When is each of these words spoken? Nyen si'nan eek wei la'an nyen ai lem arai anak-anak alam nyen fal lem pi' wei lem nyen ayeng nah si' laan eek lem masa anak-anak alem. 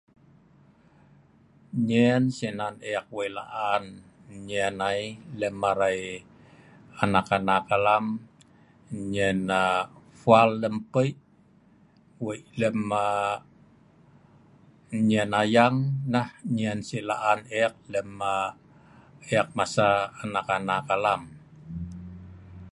Nyen 1.87 2.23
si'nan 2.37 2.75
eek 2.91 3.07
wei 3.15 3.29
la'an 3.37 3.85
nyen 4.47 4.77
ai 4.89 5.01
lem 5.39 5.57
arai 5.71 5.99
anak-anak 7.03 7.63
alam 7.75 8.05
nyen 9.11 9.41
fal 10.21 10.49
lem 10.61 10.75
pi' 10.93 11.19
wei 12.25 12.39
lem 12.59 12.77
nyen 15.09 15.31
ayeng 15.41 15.77
nah 16.13 16.29
si' 16.87 17.05
laan 17.09 17.39
eek 17.61 17.73
lem 17.93 18.09
masa 19.57 19.87
anak-anak 20.23 20.85
alem. 20.95 21.21